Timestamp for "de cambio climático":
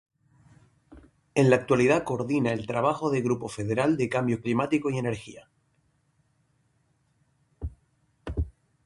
3.97-4.89